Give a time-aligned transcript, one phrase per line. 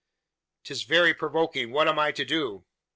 [0.63, 1.69] "'Tis very provoking!
[1.71, 2.65] What am I to do?"